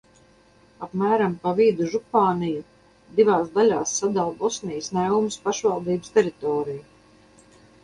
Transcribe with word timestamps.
Apmēram 0.85 1.35
pa 1.43 1.51
vidu 1.59 1.89
župāniju 1.91 2.63
divās 3.21 3.53
daļās 3.59 3.93
sadala 4.01 4.35
Bosnijas 4.41 4.91
Neumas 4.99 5.39
pašvaldības 5.47 6.19
teritorija. 6.19 7.57